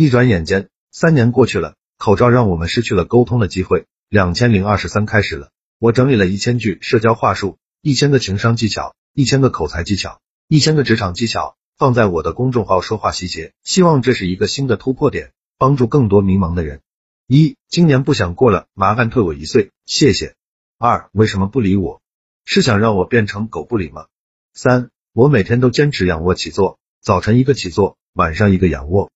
[0.00, 3.86] 一转眼间，三年过去了，口罩让我们失去了沟通的机会。
[4.08, 16.80] 两千零二十三开始了，我整理了一千句社交话术，一千个情商技巧，一千个口才技巧，一千个职场技巧，放在我的公众号说话细节，希望这是一个新的突破点，帮助更多迷茫的人。
[17.26, 20.36] 一，今年不想过了，麻烦退我一岁，谢谢。
[20.78, 22.00] 二，为什么不理我？
[22.44, 24.06] 是想让我变成狗不理吗？
[24.54, 29.10] 三，我每天都坚持仰卧起坐，早晨一个起坐，晚上一个仰卧。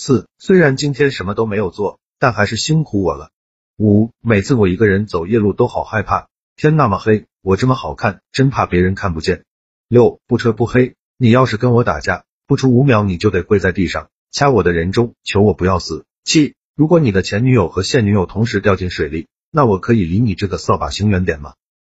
[0.00, 3.32] 四，虽然今天什么都没有做，但还是辛苦我了。
[3.76, 9.42] 五，每次我一个人走夜路都好害怕，天那么黑，我这么好看，真怕别人看不见。
[9.88, 16.06] 六，不车不黑，你要是跟我打架，不出五秒你就得跪在地上，掐我的人中，求我不要死。
[16.22, 21.54] 七，如果你的前女友和现女友同时掉进水里，那我可以离你这个扫把星远点吗？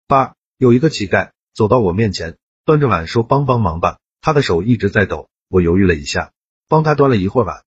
[0.09, 2.35] 八，有一个乞丐走到我面前，
[2.65, 6.33] 端着碗说帮帮忙吧，他的手一直在抖，我犹豫了一下，
[6.67, 7.63] 帮他端了一会儿碗。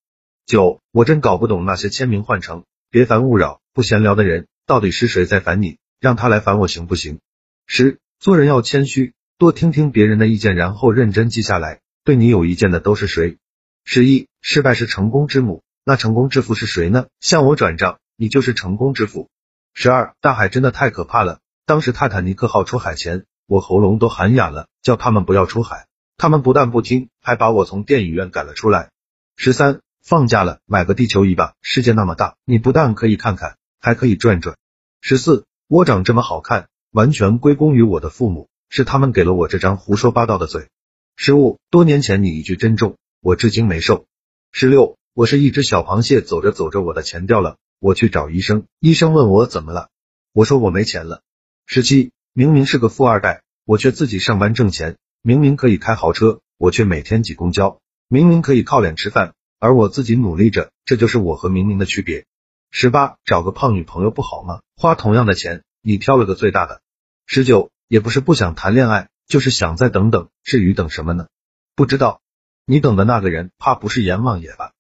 [0.47, 5.79] 九，我真搞不懂那些签名换成别烦勿扰不闲聊的人，到底是谁在烦你？
[5.99, 7.19] 让他来烦我行不行？
[7.67, 11.81] 十，做人要谦虚，多听听别人的意见，然后认真记下来。
[12.05, 13.39] 对你有意见的都是谁？
[13.85, 17.09] 十一，失败是成功之母，那成功之父是谁呢？
[17.19, 19.29] 向我转账，你就是成功之父。
[19.75, 21.41] 十二，大海真的太可怕了。
[21.65, 28.93] 当时泰坦尼克号出海前，我喉咙都喊哑了，叫他们不要出海，他们不但不听，还把我从电影院赶了出来。
[29.35, 29.81] 十三。
[30.09, 34.57] 放假了，买个地球仪吧，世界那么大，你不但可以看看，还可以转转。
[35.01, 40.69] 十四，我长这么好看，完全归功于我的父母，是他们给了我这张胡说八道的嘴。
[41.17, 44.07] 十五，多年前你一句珍重，我至今没瘦。
[44.53, 49.89] 十六，我是一只小螃蟹，走着走着我的钱掉了，我去找医生，医生问我怎么了，
[50.33, 51.23] 我说我没钱了。
[51.67, 59.35] 十七，明明是个富二代，我却自己上班挣钱，明明可以开豪车，我却每天挤公交，明明可以靠脸吃饭。
[59.59, 62.27] 而我自己努力着，这就是我和明明的区别。
[62.71, 64.61] 十八，找个胖女朋友不好吗？
[64.77, 66.83] 花同样的钱，你挑了个最大的。
[67.27, 70.29] 十九，也不是不想谈恋爱，就是想再等等。
[70.43, 71.29] 至于等什么呢？
[71.75, 72.21] 不知道。
[72.67, 74.73] 你等的那个人，怕不是阎王爷吧？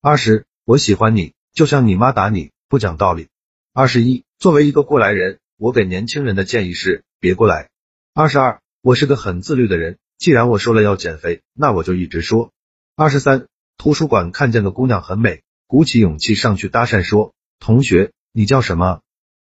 [0.00, 3.28] 二十，我喜欢你，就像你妈打你，不讲道理。
[3.72, 7.68] 二十一，作为一个过来人，我给年轻人的建议是，别过来。
[8.14, 12.50] 二十二，我是个很自律的人，既然我说了要减肥，那我就一直说。
[12.96, 13.46] 二十三。
[13.76, 19.00] 图书馆看见个姑娘很美，鼓起勇气上去搭讪说：“同学，你叫什么？”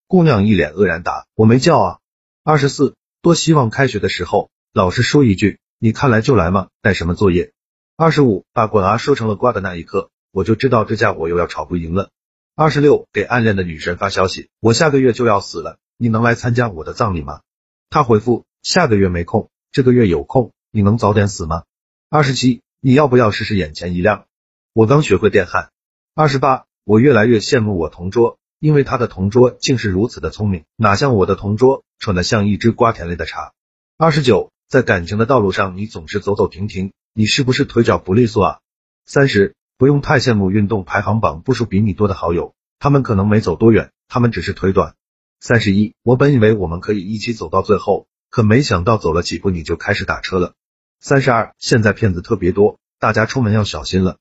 [0.09, 1.99] 姑娘一脸愕然答：“我没叫啊。”
[2.45, 7.53] 二十四，多希望开学的时候老师说一句：“你看来就来嘛，带什么作业？”
[7.97, 12.11] 二十五，把滚啊说成了瓜的那一刻，我就知道这家伙又要吵不赢了。
[12.57, 17.43] 二十六，给暗恋的女神发消息：“我下个月就要死了，你能来参加我的葬礼吗？”
[17.91, 21.65] 他回复：“下个月没空，这个月有空，你能早点死吗？”
[22.11, 22.63] 二十七。
[22.85, 24.27] 你要不要试试眼前一亮？
[24.73, 25.71] 我刚学会电焊。
[26.17, 33.53] 二十八，我越来越羡慕我同桌，因为他的同桌竟是如此的聪明，哪像我的同桌蠢的像一只瓜田里的茶。
[33.97, 38.59] 二十九，在感情的道路上，你总是走走停停，你是不是腿脚不利索啊？
[39.07, 44.97] 三十，不用太羡慕运动排行榜步数比你多的好友，他们可能没走多远，他们只是腿短。
[45.39, 50.55] 三十一，我本以为我们可以一起走到最后，可没想到走了几步你就开始打车了。
[51.05, 54.19] 三十二，现在骗子特别多，大家出门要小心了。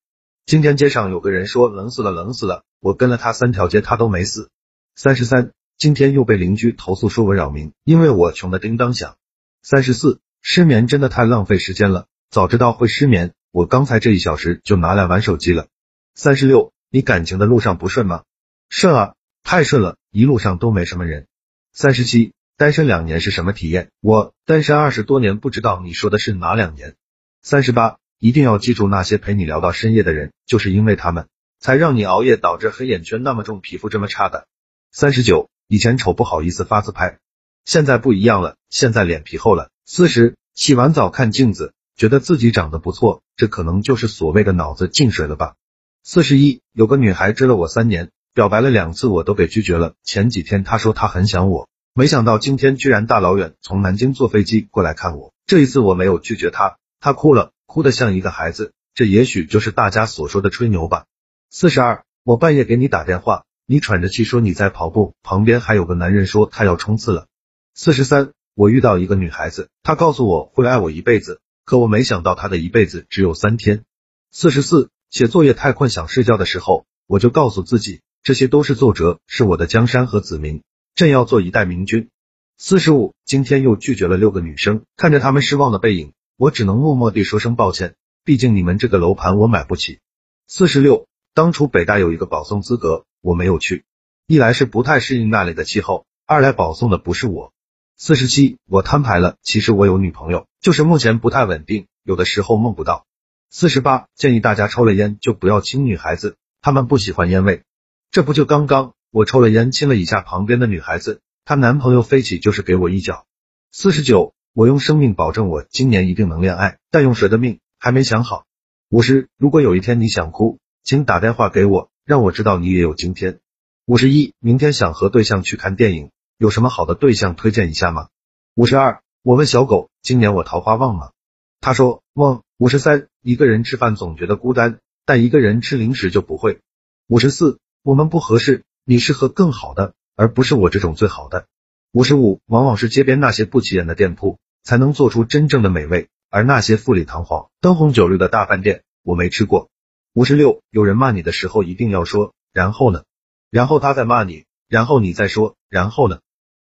[0.48, 4.50] 今天街上有个人说冷死了，冷死了，我跟了他三条街，他都没死。
[4.96, 9.16] 三十三，今天又被邻居投诉说我扰民，因为我穷的叮当响。
[9.62, 15.68] 三十四，失眠真的太浪费时间了，早知道会失眠，我刚才这一小时就拿来玩手机了。
[16.16, 18.24] 三十六，你感情的路上不顺吗？
[18.70, 19.14] 顺啊，
[19.44, 21.28] 太顺了，一路上都没什么人。
[21.74, 22.34] 三十七。
[22.58, 23.90] 单身两年是什么体验？
[24.02, 26.96] 我单身二十多年，不知道你说的是哪两年？
[27.42, 31.28] 三十八，一定要记住那些陪你聊到深夜的人，就是因为他们，
[31.60, 34.48] 才让你熬夜，导致黑眼圈那么重，皮肤这么差的。
[34.92, 37.18] 三十九，以前丑不好意思发自拍，
[37.66, 39.72] 现在不一样了，现在脸皮厚了。
[39.86, 45.56] 四十，洗完澡看镜子，觉得自己长得不错，这可能就是所谓的脑子进水了吧。
[46.04, 49.96] 四十一，有个女孩追了我三年，表白了两次，我都给拒绝了。
[50.04, 51.70] 前几天她说她很想我。
[51.94, 61.04] 没想到今天居然大老远从南京坐飞机过来看我，这一次我没有拒绝他，他哭了，哭得像一个孩子，这也许就是大家所说的吹牛吧。
[61.50, 67.28] 四十二，我半夜给你打电话，你喘着气说你在跑步，旁边还有个男人说他要冲刺了。
[67.76, 73.84] 四十三，我遇到一个女孩子，她告诉我会爱我一辈子，可我没想到她的一辈子只有三天。
[74.32, 80.64] 四十四，写作业太困想睡觉的时候，我就告诉自己，这些都是奏折，是我的江山和子民。
[80.96, 82.10] 朕要做一代明君。
[82.58, 90.00] 四十五，今天又拒绝了六个女生，看着他们失望的背影，我只能默默地说声抱歉，毕竟你们这个楼盘我买不起。
[90.48, 93.84] 四十六，当初北大有一个保送资格，我没有去，
[94.28, 97.52] 一来是不太适应那里的气候，二来保送的不是我。
[97.98, 103.06] 四十七，我摊牌了，其实我有女朋友，就是目前不太稳定，有的时候梦不到。
[103.50, 107.64] 四十八，建议大家抽了烟就不要亲女孩子，她们不喜欢烟味。
[108.12, 113.26] 这不就刚刚我抽了烟亲了一下旁边的女孩子，她男朋友飞起就是给我一脚。
[113.70, 118.46] 四十九，我用生命保证我今年一定能恋爱，但用谁的命还没想好。
[118.90, 120.60] 五十，如果有一天你想哭。
[120.84, 123.40] 请打电话给我，让我知道你也有今天。
[123.86, 128.08] 五十一，明天想和对象去看电影，有什么好的对象推荐一下吗？
[128.56, 131.12] 五十二，我问小狗，今年我桃花旺吗？
[131.60, 132.44] 他说旺。
[132.58, 136.62] 五十三，一个人吃饭总觉得孤单，但一个人吃零食就不会。
[137.08, 141.48] 五十四，我们不合适，你适合更好的，而不是我这种最好的。
[141.92, 149.70] 五十五，往往是街边那些不起眼的店铺，才能做出真正的美味，而那些富丽堂皇、灯红酒绿的大饭店，我没吃过。
[150.14, 153.04] 五十六，有人骂你的时候一定要说，然后呢？
[153.50, 156.20] 然后他再骂你，然后你再说，然后呢？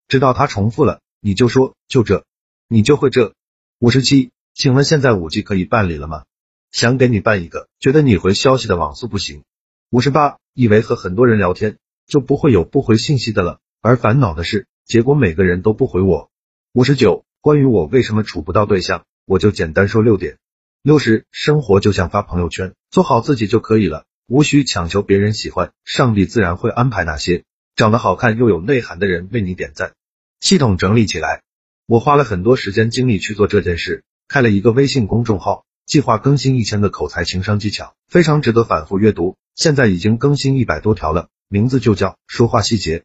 [0.07, 2.25] 直到他重复了，你就说就这，
[2.67, 3.33] 你就会这。
[3.79, 6.25] 五十七，请问现在五 G 可以办理了吗？
[6.71, 9.43] 想给你办一个，觉得你回消息的网速不行。
[9.91, 11.77] 五十八，以为和很多人聊天
[12.09, 16.31] 就不会有不回信息的了，而烦恼的是，结果每个人都不回我。
[16.73, 20.37] 五十九，关于我为什么处不到对象，我就简单说六点。
[20.81, 27.43] 六十，生活就像发朋友圈，做好自己就可以了，无需强求别人喜欢，上帝自然会安排那些
[27.75, 29.93] 长得好看又有内涵的人为你点赞。
[30.39, 31.43] 系统整理起来，
[31.85, 39.37] 我花了很多时间精力去做这件事，开了一个微信公众号，计划更新一千个口才情商技巧，非常值得反复阅读。
[39.53, 43.03] 现在已经更新一百多条了，名字就叫说话细节。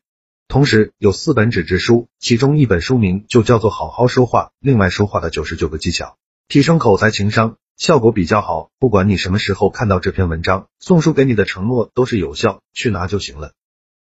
[0.48, 7.56] 同时有四本纸质书，其中一本书名就叫做好好说话，另外说话的九十九个技巧，提升口才情商。
[7.76, 13.54] 效果比较好，不管你什么时候看到这篇文章，宋叔给你的承诺都是有效，去拿就行了。